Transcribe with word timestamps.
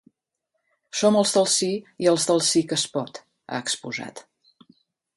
Som 1.01 1.17
els 1.19 1.33
del 1.35 1.49
sí 1.57 1.69
i 2.05 2.11
els 2.13 2.27
del 2.31 2.43
sí 2.49 2.65
que 2.73 2.79
es 2.81 2.89
pot, 2.97 3.23
ha 3.59 3.63
exposat. 3.67 4.29